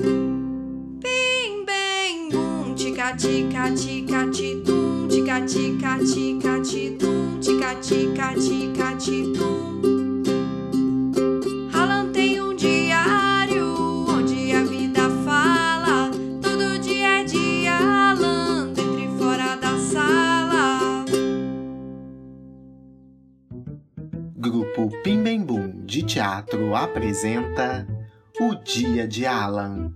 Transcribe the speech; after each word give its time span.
Bim, 0.00 1.64
bem, 1.66 2.30
bum, 2.30 2.74
tica, 2.74 3.14
tica, 3.14 3.70
tica, 3.72 4.30
titum, 4.30 5.08
tica, 5.08 5.40
tica, 5.42 5.98
tica, 5.98 6.60
titum, 6.62 7.38
tica, 7.40 7.74
tica, 7.74 8.34
tica, 8.34 8.96
titum. 8.96 9.70
Grupo 24.38 24.90
Pim 25.02 25.22
Bem 25.22 25.44
Bum 25.44 25.84
de 25.84 26.02
Teatro 26.02 26.74
apresenta 26.74 27.86
O 28.42 28.54
Dia 28.54 29.06
de 29.06 29.26
Alan. 29.26 29.92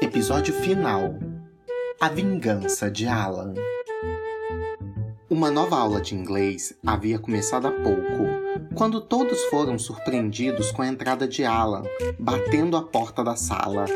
Episódio 0.00 0.54
final: 0.54 1.18
A 2.00 2.08
Vingança 2.08 2.88
de 2.88 3.08
Alan. 3.08 3.54
Uma 5.28 5.50
nova 5.50 5.76
aula 5.76 6.00
de 6.00 6.14
inglês 6.14 6.72
havia 6.86 7.18
começado 7.18 7.66
há 7.66 7.72
pouco, 7.72 8.76
quando 8.76 9.00
todos 9.00 9.42
foram 9.46 9.76
surpreendidos 9.80 10.70
com 10.70 10.82
a 10.82 10.86
entrada 10.86 11.26
de 11.26 11.44
Alan, 11.44 11.82
batendo 12.20 12.76
a 12.76 12.84
porta 12.84 13.24
da 13.24 13.34
sala. 13.34 13.86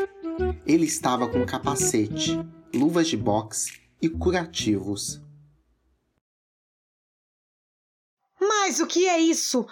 Ele 0.65 0.85
estava 0.85 1.25
com 1.29 1.45
capacete, 1.45 2.37
luvas 2.75 3.07
de 3.07 3.15
boxe 3.15 3.79
e 4.01 4.09
curativos. 4.09 5.21
Mas 8.37 8.81
o 8.81 8.85
que 8.85 9.07
é 9.07 9.17
isso? 9.17 9.65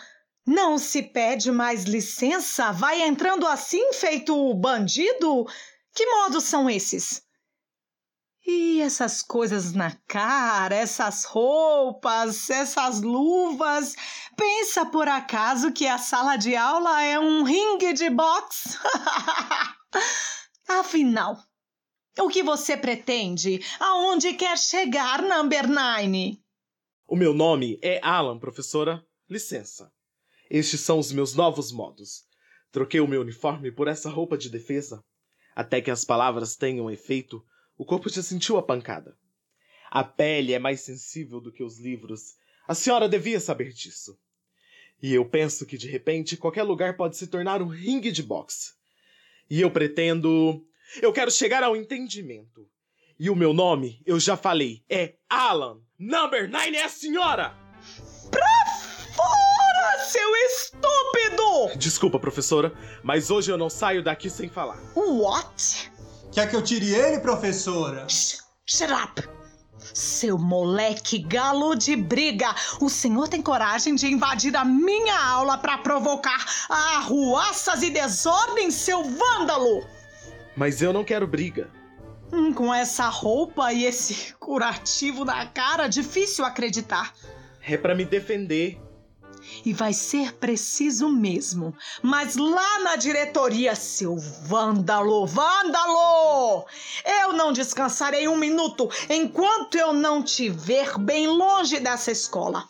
Não 0.46 0.78
se 0.78 1.04
pede 1.04 1.52
mais 1.52 1.84
licença? 1.84 2.72
Vai 2.72 3.02
entrando 3.02 3.46
assim, 3.46 3.94
feito 3.94 4.54
bandido? 4.56 5.46
Que 5.94 6.06
modos 6.06 6.46
são 6.46 6.70
esses? 6.70 7.22
E 8.46 8.82
essas 8.82 9.22
coisas 9.22 9.72
na 9.72 9.96
cara, 10.08 10.76
essas 10.76 11.26
roupas, 11.26 12.50
essas 12.50 13.02
luvas. 13.02 13.96
Pensa 14.36 14.84
por 14.86 15.08
acaso 15.08 15.72
que 15.72 15.86
a 15.86 16.00
sala 16.00 16.38
de 16.38 16.56
aula 16.56 17.04
é 17.04 17.20
um 17.20 17.44
ringue 17.44 17.94
de 17.94 18.10
boxe? 18.10 18.80
Afinal, 20.68 21.38
o 22.20 22.30
que 22.30 22.42
você 22.42 22.76
pretende? 22.76 23.64
Aonde 23.80 24.34
quer 24.34 24.58
chegar, 24.58 25.22
Number 25.22 25.68
Nine? 25.68 26.44
O 27.08 27.16
meu 27.16 27.34
nome 27.34 27.78
é 27.84 28.00
Alan, 28.04 28.40
professora. 28.40 29.06
Licença. 29.30 29.92
Estes 30.54 30.82
são 30.82 31.00
os 31.00 31.14
meus 31.14 31.34
novos 31.34 31.72
modos. 31.72 32.26
Troquei 32.74 33.00
o 33.00 33.08
meu 33.08 33.22
uniforme 33.22 33.72
por 33.72 33.88
essa 33.88 34.10
roupa 34.10 34.38
de 34.38 34.50
defesa. 34.50 35.02
Até 35.56 35.80
que 35.80 35.90
as 35.90 36.04
palavras 36.04 36.58
tenham 36.58 36.92
efeito, 36.92 37.42
o 37.78 37.86
corpo 37.86 38.10
já 38.10 38.22
sentiu 38.22 38.58
a 38.58 38.62
pancada. 38.62 39.18
A 39.90 40.04
pele 40.04 40.52
é 40.54 40.60
mais 40.60 40.82
sensível 40.82 41.40
do 41.40 41.54
que 41.54 41.64
os 41.64 41.80
livros. 41.80 42.36
A 42.68 42.76
senhora 42.76 43.08
devia 43.08 43.40
saber 43.40 43.72
disso. 43.72 44.20
E 45.02 45.14
eu 45.14 45.24
penso 45.24 45.66
que 45.66 45.78
de 45.78 45.88
repente 45.88 46.36
qualquer 46.36 46.64
lugar 46.64 46.98
pode 46.98 47.16
se 47.16 47.28
tornar 47.28 47.62
um 47.62 47.68
ringue 47.68 48.12
de 48.12 48.22
boxe. 48.22 48.74
E 49.50 49.62
eu 49.62 49.72
pretendo. 49.72 50.62
Eu 51.02 51.14
quero 51.14 51.32
chegar 51.32 51.64
ao 51.64 51.78
entendimento. 51.78 52.70
E 53.18 53.30
o 53.30 53.36
meu 53.38 53.54
nome, 53.54 54.02
eu 54.06 54.20
já 54.20 54.36
falei, 54.36 54.84
é 54.90 55.16
Alan. 55.30 55.80
Number 55.98 56.50
9 56.50 56.76
é 56.76 56.84
a 56.84 56.90
senhora! 56.90 57.61
Seu 60.06 60.36
estúpido! 60.36 61.78
Desculpa, 61.78 62.20
professora, 62.20 62.74
mas 63.04 63.30
hoje 63.30 63.52
eu 63.52 63.58
não 63.58 63.70
saio 63.70 64.04
daqui 64.04 64.30
sem 64.30 64.50
falar. 64.50 64.78
What? 64.96 65.92
Quer 66.32 66.50
que 66.50 66.56
eu 66.56 66.62
tire 66.62 66.94
ele, 66.94 67.20
professora? 67.20 68.08
Shh, 68.08 68.40
shut 68.66 68.92
up! 68.92 69.30
Seu 69.94 70.38
moleque 70.38 71.20
galo 71.20 71.76
de 71.76 71.96
briga! 71.96 72.54
O 72.80 72.90
senhor 72.90 73.28
tem 73.28 73.42
coragem 73.42 73.96
de 73.96 74.08
invadir 74.08 74.56
a 74.56 74.64
minha 74.64 75.20
aula 75.20 75.58
para 75.58 75.78
provocar 75.78 76.46
arruaças 76.70 77.82
e 77.82 77.90
desordem, 77.90 78.72
seu 78.72 79.04
vândalo! 79.04 79.86
Mas 80.56 80.82
eu 80.82 80.94
não 80.94 81.04
quero 81.04 81.28
briga. 81.28 81.70
Hum, 82.32 82.54
com 82.54 82.74
essa 82.74 83.08
roupa 83.10 83.74
e 83.74 83.84
esse 83.84 84.34
curativo 84.36 85.26
na 85.26 85.46
cara, 85.48 85.88
difícil 85.88 86.46
acreditar. 86.46 87.14
É 87.62 87.76
pra 87.78 87.94
me 87.94 88.06
defender. 88.06 88.80
E 89.66 89.74
vai 89.74 89.94
ser 89.94 90.34
preciso 90.34 91.10
mesmo. 91.10 91.76
Mas 92.02 92.36
lá 92.36 92.80
na 92.80 92.96
diretoria, 92.96 93.76
seu 93.76 94.18
vândalo, 94.18 95.26
vândalo! 95.26 96.66
Eu 97.22 97.34
não 97.34 97.52
descansarei 97.52 98.28
um 98.28 98.38
minuto 98.38 98.90
enquanto 99.10 99.76
eu 99.76 99.94
não 99.94 100.24
te 100.24 100.50
ver 100.50 100.98
bem 100.98 101.28
longe 101.28 101.80
dessa 101.80 102.12
escola. 102.12 102.68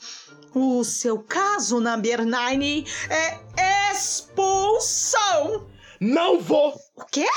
O 0.54 0.84
seu 0.84 1.24
caso, 1.24 1.80
Number 1.80 2.26
Nine, 2.26 2.86
é 3.10 3.92
expulsão. 3.94 5.70
Não 6.00 6.40
vou! 6.40 6.76
O 6.96 7.06
quê? 7.06 7.28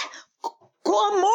Como? 0.82 1.28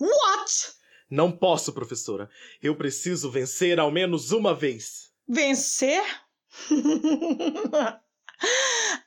What? 0.00 0.78
Não 1.10 1.32
posso, 1.32 1.72
professora. 1.72 2.28
Eu 2.62 2.76
preciso 2.76 3.30
vencer 3.30 3.78
ao 3.78 3.90
menos 3.90 4.30
uma 4.30 4.54
vez. 4.54 5.10
Vencer? 5.26 6.02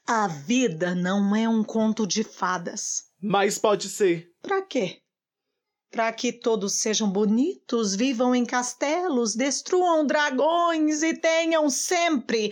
A 0.08 0.28
vida 0.28 0.94
não 0.94 1.36
é 1.36 1.48
um 1.48 1.64
conto 1.64 2.06
de 2.06 2.24
fadas. 2.24 3.04
Mas 3.22 3.58
pode 3.58 3.88
ser. 3.88 4.30
Pra 4.42 4.62
quê? 4.62 5.02
Pra 5.90 6.12
que 6.12 6.32
todos 6.32 6.76
sejam 6.76 7.10
bonitos, 7.10 7.96
vivam 7.96 8.34
em 8.34 8.46
castelos, 8.46 9.36
destruam 9.36 10.06
dragões 10.06 11.04
e 11.04 11.14
tenham 11.14 11.70
sempre 11.70 12.52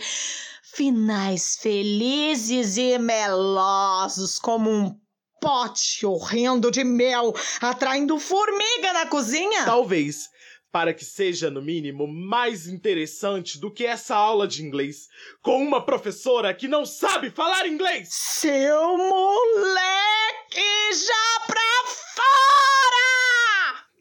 finais 0.62 1.56
felizes 1.56 2.76
e 2.76 2.98
melosos 2.98 4.38
como 4.38 4.70
um 4.70 4.94
pote 5.40 6.04
horrendo 6.04 6.70
de 6.70 6.84
mel 6.84 7.34
atraindo 7.60 8.18
formiga 8.18 8.92
na 8.92 9.06
cozinha? 9.06 9.64
Talvez. 9.64 10.28
Para 10.72 10.94
que 10.94 11.04
seja, 11.04 11.50
no 11.50 11.60
mínimo, 11.60 12.06
mais 12.06 12.68
interessante 12.68 13.58
do 13.58 13.72
que 13.72 13.84
essa 13.84 14.14
aula 14.14 14.46
de 14.46 14.62
inglês 14.62 15.08
com 15.42 15.60
uma 15.60 15.84
professora 15.84 16.54
que 16.54 16.68
não 16.68 16.86
sabe 16.86 17.28
falar 17.28 17.66
inglês! 17.66 18.08
Seu 18.12 18.96
moleque 18.96 20.62
já 20.94 21.40
pra 21.46 21.60
fora! 22.14 22.30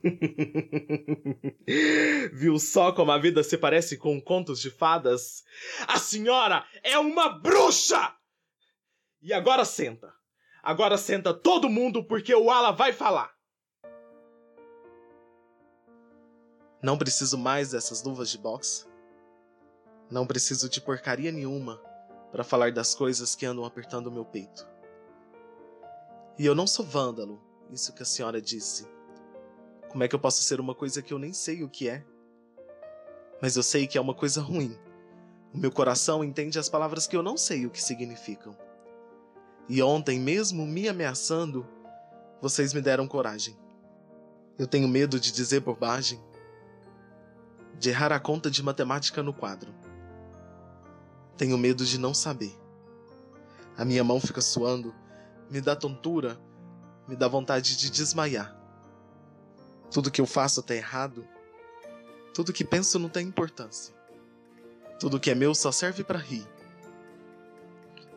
Viu 2.33 2.59
só 2.59 2.91
como 2.91 3.11
a 3.11 3.17
vida 3.17 3.41
se 3.41 3.57
parece 3.57 3.97
com 3.97 4.21
contos 4.21 4.61
de 4.61 4.69
fadas? 4.69 5.43
A 5.87 5.97
senhora 5.97 6.63
é 6.83 6.99
uma 6.99 7.29
bruxa! 7.29 8.13
E 9.21 9.33
agora 9.33 9.65
senta. 9.65 10.13
Agora 10.61 10.97
senta 10.97 11.33
todo 11.33 11.67
mundo 11.67 12.03
porque 12.03 12.35
o 12.35 12.51
Ala 12.51 12.71
vai 12.71 12.93
falar. 12.93 13.38
Não 16.81 16.97
preciso 16.97 17.37
mais 17.37 17.71
dessas 17.71 18.03
luvas 18.03 18.29
de 18.29 18.37
boxe. 18.37 18.85
Não 20.09 20.25
preciso 20.25 20.69
de 20.69 20.79
porcaria 20.79 21.31
nenhuma 21.31 21.81
para 22.31 22.43
falar 22.43 22.71
das 22.71 22.95
coisas 22.95 23.35
que 23.35 23.45
andam 23.45 23.65
apertando 23.65 24.07
o 24.07 24.11
meu 24.11 24.23
peito. 24.23 24.67
E 26.37 26.45
eu 26.45 26.55
não 26.55 26.65
sou 26.65 26.85
vândalo, 26.85 27.41
isso 27.69 27.93
que 27.93 28.01
a 28.01 28.05
senhora 28.05 28.41
disse. 28.41 28.87
Como 29.89 30.03
é 30.03 30.07
que 30.07 30.15
eu 30.15 30.19
posso 30.19 30.41
ser 30.41 30.59
uma 30.59 30.73
coisa 30.73 31.01
que 31.01 31.13
eu 31.13 31.19
nem 31.19 31.33
sei 31.33 31.63
o 31.63 31.69
que 31.69 31.89
é? 31.89 32.05
Mas 33.41 33.57
eu 33.57 33.63
sei 33.63 33.85
que 33.85 33.97
é 33.97 34.01
uma 34.01 34.13
coisa 34.13 34.41
ruim. 34.41 34.77
O 35.53 35.57
meu 35.57 35.71
coração 35.71 36.23
entende 36.23 36.59
as 36.59 36.69
palavras 36.69 37.07
que 37.07 37.15
eu 37.15 37.23
não 37.23 37.35
sei 37.35 37.65
o 37.65 37.69
que 37.69 37.81
significam. 37.81 38.55
E 39.67 39.81
ontem, 39.81 40.19
mesmo 40.19 40.65
me 40.65 40.87
ameaçando, 40.87 41.67
vocês 42.41 42.73
me 42.73 42.81
deram 42.81 43.07
coragem. 43.07 43.57
Eu 44.57 44.67
tenho 44.67 44.87
medo 44.87 45.19
de 45.19 45.31
dizer 45.31 45.59
bobagem, 45.59 46.19
de 47.79 47.89
errar 47.89 48.11
a 48.11 48.19
conta 48.19 48.51
de 48.51 48.61
matemática 48.61 49.23
no 49.23 49.33
quadro. 49.33 49.73
Tenho 51.37 51.57
medo 51.57 51.85
de 51.85 51.97
não 51.97 52.13
saber. 52.13 52.53
A 53.77 53.85
minha 53.85 54.03
mão 54.03 54.19
fica 54.19 54.41
suando, 54.41 54.93
me 55.49 55.61
dá 55.61 55.77
tontura, 55.77 56.37
me 57.07 57.15
dá 57.15 57.29
vontade 57.29 57.77
de 57.77 57.89
desmaiar. 57.89 58.53
Tudo 59.89 60.11
que 60.11 60.19
eu 60.19 60.25
faço 60.25 60.61
tá 60.61 60.75
errado. 60.75 61.25
Tudo 62.33 62.51
que 62.51 62.65
penso 62.65 62.99
não 62.99 63.07
tem 63.07 63.25
importância. 63.25 63.95
Tudo 64.99 65.19
que 65.19 65.31
é 65.31 65.35
meu 65.35 65.55
só 65.55 65.71
serve 65.71 66.03
para 66.03 66.19
rir. 66.19 66.45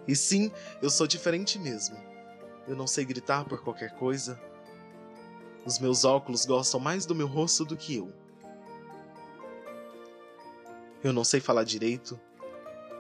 E 0.08 0.16
sim, 0.16 0.50
eu 0.82 0.90
sou 0.90 1.06
diferente 1.06 1.56
mesmo. 1.56 1.96
Eu 2.66 2.74
não 2.74 2.88
sei 2.88 3.04
gritar 3.04 3.44
por 3.44 3.62
qualquer 3.62 3.94
coisa. 3.94 4.40
Os 5.64 5.78
meus 5.78 6.04
óculos 6.04 6.44
gostam 6.44 6.80
mais 6.80 7.06
do 7.06 7.14
meu 7.14 7.28
rosto 7.28 7.64
do 7.64 7.76
que 7.76 7.94
eu. 7.94 8.21
Eu 11.02 11.12
não 11.12 11.24
sei 11.24 11.40
falar 11.40 11.64
direito. 11.64 12.20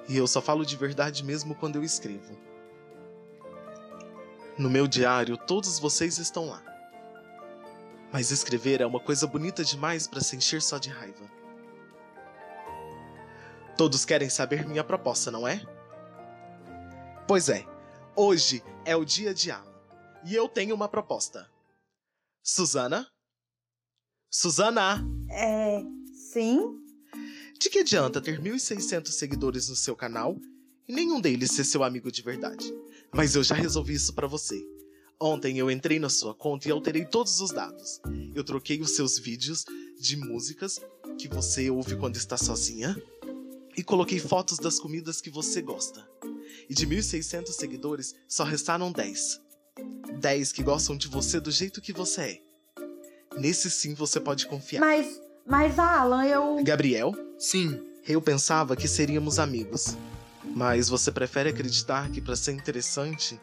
E 0.08 0.16
eu 0.16 0.26
só 0.26 0.42
falo 0.42 0.66
de 0.66 0.76
verdade 0.76 1.24
mesmo 1.24 1.54
quando 1.54 1.76
eu 1.76 1.84
escrevo. 1.84 2.36
No 4.58 4.68
meu 4.68 4.86
diário, 4.86 5.36
todos 5.36 5.78
vocês 5.78 6.18
estão 6.18 6.46
lá. 6.46 6.62
Mas 8.12 8.30
escrever 8.30 8.80
é 8.80 8.86
uma 8.86 9.00
coisa 9.00 9.26
bonita 9.26 9.64
demais 9.64 10.06
para 10.06 10.20
se 10.20 10.36
encher 10.36 10.60
só 10.60 10.78
de 10.78 10.90
raiva. 10.90 11.30
Todos 13.76 14.04
querem 14.04 14.28
saber 14.28 14.66
minha 14.66 14.84
proposta, 14.84 15.30
não 15.30 15.48
é? 15.48 15.62
Pois 17.26 17.48
é, 17.48 17.64
hoje 18.14 18.62
é 18.84 18.94
o 18.94 19.04
dia 19.04 19.32
de 19.32 19.50
Alan 19.50 19.72
e 20.24 20.34
eu 20.34 20.48
tenho 20.48 20.74
uma 20.74 20.88
proposta. 20.88 21.48
Suzana? 22.42 23.08
Suzana! 24.30 25.04
É. 25.30 25.82
Sim? 26.12 26.81
De 27.62 27.70
que 27.70 27.78
adianta 27.78 28.20
ter 28.20 28.40
1.600 28.40 29.06
seguidores 29.12 29.68
no 29.68 29.76
seu 29.76 29.94
canal 29.94 30.36
e 30.88 30.92
nenhum 30.92 31.20
deles 31.20 31.52
ser 31.52 31.62
seu 31.62 31.84
amigo 31.84 32.10
de 32.10 32.20
verdade? 32.20 32.74
Mas 33.12 33.36
eu 33.36 33.44
já 33.44 33.54
resolvi 33.54 33.94
isso 33.94 34.12
para 34.14 34.26
você. 34.26 34.60
Ontem 35.20 35.60
eu 35.60 35.70
entrei 35.70 36.00
na 36.00 36.08
sua 36.08 36.34
conta 36.34 36.66
e 36.66 36.72
alterei 36.72 37.04
todos 37.04 37.40
os 37.40 37.52
dados. 37.52 38.00
Eu 38.34 38.42
troquei 38.42 38.80
os 38.80 38.96
seus 38.96 39.16
vídeos 39.16 39.64
de 39.96 40.16
músicas 40.16 40.80
que 41.16 41.28
você 41.28 41.70
ouve 41.70 41.94
quando 41.94 42.16
está 42.16 42.36
sozinha 42.36 43.00
e 43.76 43.84
coloquei 43.84 44.18
fotos 44.18 44.58
das 44.58 44.80
comidas 44.80 45.20
que 45.20 45.30
você 45.30 45.62
gosta. 45.62 46.04
E 46.68 46.74
de 46.74 46.84
1.600 46.84 47.46
seguidores, 47.52 48.12
só 48.26 48.42
restaram 48.42 48.90
10. 48.90 49.40
10 50.18 50.52
que 50.52 50.64
gostam 50.64 50.96
de 50.96 51.06
você 51.06 51.38
do 51.38 51.52
jeito 51.52 51.80
que 51.80 51.92
você 51.92 52.22
é. 52.22 52.42
Nesse 53.38 53.70
sim 53.70 53.94
você 53.94 54.18
pode 54.18 54.48
confiar. 54.48 54.80
Mas. 54.80 55.22
Mas, 55.44 55.76
Alan, 55.76 56.24
eu. 56.24 56.62
Gabriel, 56.62 57.12
Sim, 57.42 57.84
eu 58.06 58.22
pensava 58.22 58.76
que 58.76 58.86
seríamos 58.86 59.40
amigos. 59.40 59.98
Mas 60.54 60.88
você 60.88 61.10
prefere 61.10 61.48
acreditar 61.48 62.08
que 62.08 62.20
para 62.20 62.36
ser 62.36 62.52
interessante 62.52 63.38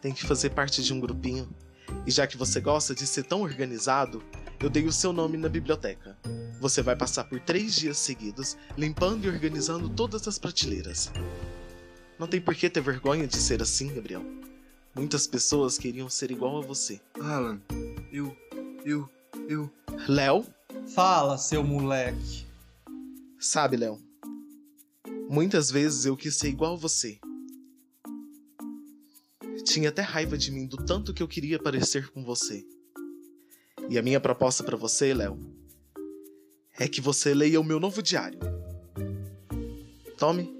tem 0.00 0.14
que 0.14 0.26
fazer 0.26 0.48
parte 0.48 0.82
de 0.82 0.94
um 0.94 0.98
grupinho. 0.98 1.46
E 2.06 2.10
já 2.10 2.26
que 2.26 2.38
você 2.38 2.58
gosta 2.58 2.94
de 2.94 3.06
ser 3.06 3.24
tão 3.24 3.42
organizado, 3.42 4.24
eu 4.58 4.70
dei 4.70 4.86
o 4.86 4.92
seu 4.92 5.12
nome 5.12 5.36
na 5.36 5.50
biblioteca. 5.50 6.16
Você 6.58 6.80
vai 6.80 6.96
passar 6.96 7.24
por 7.24 7.38
três 7.38 7.76
dias 7.76 7.98
seguidos 7.98 8.56
limpando 8.78 9.26
e 9.26 9.28
organizando 9.28 9.90
todas 9.90 10.26
as 10.26 10.38
prateleiras. 10.38 11.12
Não 12.18 12.26
tem 12.26 12.40
por 12.40 12.54
que 12.54 12.70
ter 12.70 12.80
vergonha 12.80 13.26
de 13.26 13.36
ser 13.36 13.60
assim, 13.60 13.92
Gabriel. 13.92 14.24
Muitas 14.94 15.26
pessoas 15.26 15.76
queriam 15.76 16.08
ser 16.08 16.30
igual 16.30 16.62
a 16.62 16.62
você. 16.62 16.98
Alan, 17.20 17.60
eu. 18.10 18.34
eu. 18.86 19.06
eu. 19.46 19.70
Léo, 20.08 20.46
Fala, 20.94 21.36
seu 21.36 21.62
moleque. 21.62 22.53
Sabe, 23.44 23.76
Léo? 23.76 24.00
Muitas 25.28 25.70
vezes 25.70 26.06
eu 26.06 26.16
quis 26.16 26.36
ser 26.36 26.48
igual 26.48 26.74
a 26.74 26.78
você. 26.78 27.18
Tinha 29.64 29.88
até 29.88 30.02
raiva 30.02 30.36
de 30.36 30.50
mim 30.50 30.66
do 30.66 30.76
tanto 30.76 31.12
que 31.12 31.22
eu 31.22 31.28
queria 31.28 31.58
parecer 31.58 32.10
com 32.10 32.24
você. 32.24 32.66
E 33.88 33.98
a 33.98 34.02
minha 34.02 34.20
proposta 34.20 34.64
pra 34.64 34.76
você, 34.76 35.12
Léo, 35.12 35.38
é 36.78 36.88
que 36.88 37.00
você 37.00 37.34
leia 37.34 37.60
o 37.60 37.64
meu 37.64 37.78
novo 37.78 38.02
diário. 38.02 38.38
Tome, 40.16 40.52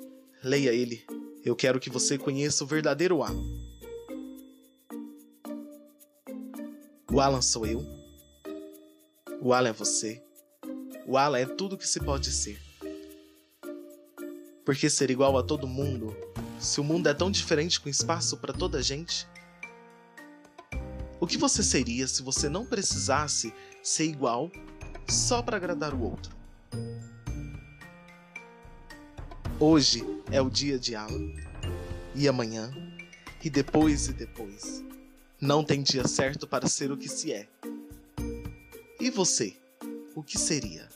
leia 0.43 0.73
ele. 0.73 1.05
Eu 1.45 1.57
quero 1.57 1.81
que 1.81 1.91
você 1.91 2.19
conheça 2.19 2.65
o 2.65 2.67
verdadeiro 2.67 3.23
Alan. 3.23 3.45
O 7.11 7.21
Alan 7.21 7.43
sou 7.43 7.67
eu. 7.67 7.85
O 9.41 9.53
Alan 9.53 9.71
é 9.71 9.73
você. 9.73 10.23
O 11.07 11.17
Alan 11.17 11.39
é 11.39 11.47
tudo 11.47 11.79
que 11.79 11.87
se 11.87 12.01
pode 12.01 12.31
ser. 12.31 12.64
Por 14.65 14.75
que 14.75 14.89
ser 14.89 15.11
igual 15.11 15.37
a 15.37 15.43
todo 15.43 15.67
mundo 15.67 16.17
se 16.59 16.81
o 16.81 16.85
mundo 16.85 17.07
é 17.07 17.13
tão 17.13 17.31
diferente 17.31 17.79
com 17.79 17.89
espaço 17.89 18.39
para 18.39 18.53
toda 18.53 18.79
a 18.79 18.83
gente? 18.83 19.29
O 21.21 21.27
que 21.27 21.37
você 21.37 21.63
seria 21.63 22.09
se 22.09 22.23
você 22.23 22.49
não 22.49 22.65
precisasse 22.65 23.53
ser 23.83 24.07
igual 24.07 24.51
só 25.07 25.43
para 25.43 25.59
agradar 25.59 25.93
o 25.93 26.03
outro? 26.03 26.35
Hoje 29.61 30.03
é 30.31 30.41
o 30.41 30.49
dia 30.49 30.79
de 30.79 30.97
Alan. 30.97 31.33
E 32.15 32.27
amanhã, 32.27 32.73
e 33.43 33.51
depois 33.51 34.09
e 34.09 34.15
depois. 34.15 34.83
Não 35.39 35.63
tem 35.63 35.83
dia 35.83 36.09
certo 36.09 36.47
para 36.47 36.67
ser 36.69 36.91
o 36.91 36.97
que 36.97 37.09
se 37.09 37.33
é. 37.33 37.47
E 38.99 39.11
você, 39.11 39.55
o 40.15 40.23
que 40.23 40.39
seria? 40.39 40.89